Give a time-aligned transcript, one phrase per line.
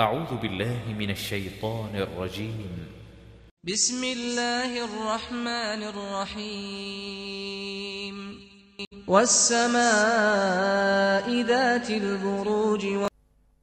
[0.00, 2.68] أعوذ بالله من الشيطان الرجيم
[3.64, 7.34] بسم الله الرحمن الرحيم
[9.08, 9.80] والسماء
[11.42, 13.08] ذات البروج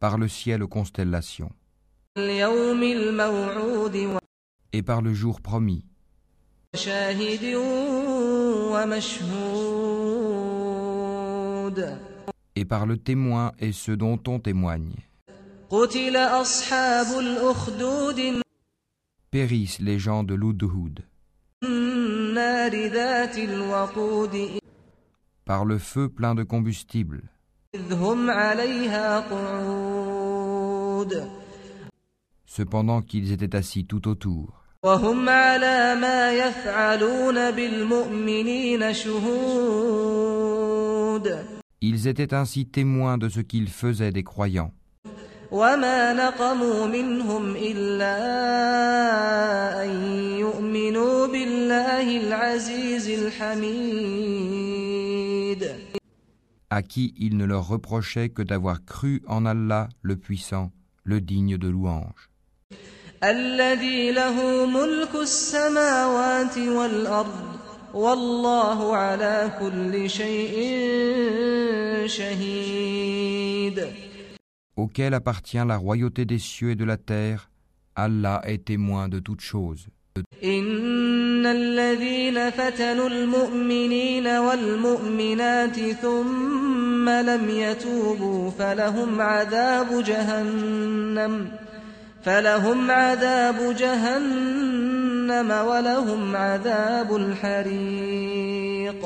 [0.00, 1.52] par le ciel aux constellations,
[2.18, 4.18] واليوم الموعود
[4.72, 5.84] et par le jour promis,
[6.74, 7.54] وشاهد
[8.74, 9.86] ومشهود
[12.56, 14.96] et par le témoin et ceux dont on témoigne.
[19.30, 21.04] Périssent les gens de l'Oudhoud
[25.44, 27.22] par le feu plein de combustible.
[32.46, 34.64] Cependant qu'ils étaient assis tout autour.
[41.80, 44.72] Ils étaient ainsi témoins de ce qu'ils faisaient des croyants.
[45.50, 48.16] وما نقموا منهم إلا
[49.84, 49.90] أن
[50.38, 54.46] يؤمنوا بالله العزيز الحميد.
[56.70, 60.72] À qui il ne leur reprochait que d'avoir cru en Allah le puissant,
[61.04, 62.28] le digne de louange,
[63.24, 67.56] الذي له ملك السماوات والأرض
[67.94, 70.56] والله على كل شيء
[72.06, 73.45] شهيد.
[74.75, 77.49] auquel appartient la royauté des cieux et de la terre,
[77.95, 79.87] Allah est témoin de toutes choses.
[80.43, 91.51] إن الذين فتنوا المؤمنين والمؤمنات ثم لم يتوبوا فلهم عذاب جهنم
[92.23, 99.05] فلهم عذاب جهنم ولهم عذاب الحريق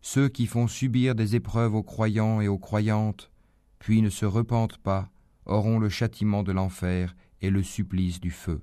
[0.00, 3.30] Ceux qui font subir des épreuves aux croyants et aux croyantes,
[3.79, 5.09] puis ne se repentent pas,
[5.45, 8.61] auront le châtiment de l'enfer et le supplice du feu.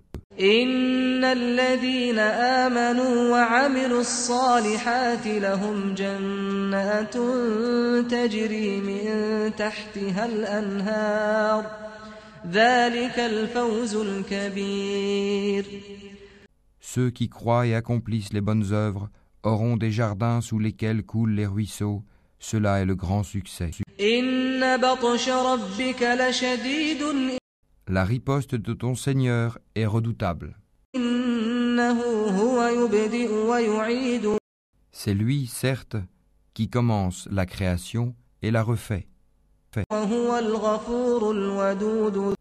[16.80, 19.08] Ceux qui croient et accomplissent les bonnes œuvres
[19.42, 22.04] auront des jardins sous lesquels coulent les ruisseaux,
[22.38, 23.70] cela est le grand succès.
[27.88, 30.56] La riposte de ton Seigneur est redoutable.
[34.92, 35.96] C'est lui, certes,
[36.54, 39.06] qui commence la création et la refait.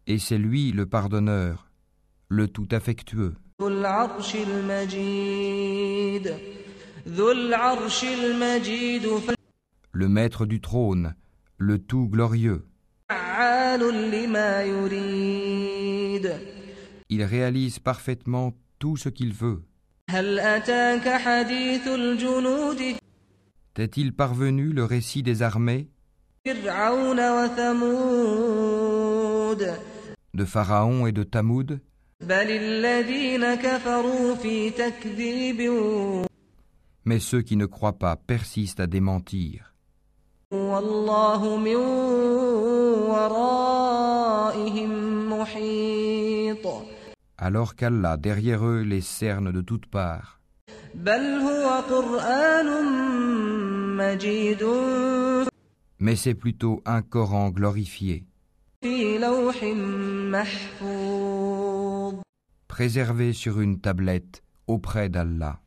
[0.06, 1.68] Et c'est lui le pardonneur,
[2.28, 3.34] le tout affectueux
[9.96, 11.14] le maître du trône,
[11.56, 12.66] le tout glorieux.
[17.08, 19.64] Il réalise parfaitement tout ce qu'il veut.
[23.72, 25.88] T'est-il parvenu le récit des armées?
[30.34, 31.80] De Pharaon et de Tamoud
[37.06, 39.75] Mais ceux qui ne croient pas persistent à démentir.
[40.51, 41.75] والله من
[43.09, 44.91] ورائهم
[45.39, 46.65] محيط
[47.37, 50.39] alors qu'Allah derrière eux les cerne de toutes parts.
[50.95, 52.67] بل هو قرآن
[53.97, 54.63] مجيد
[55.99, 58.23] Mais c'est plutôt un Coran glorifié,
[58.83, 59.63] في لوح
[60.31, 62.15] محفوظ
[62.67, 65.59] préservé sur une tablette auprès d'Allah.